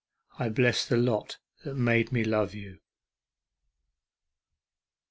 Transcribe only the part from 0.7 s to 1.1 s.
the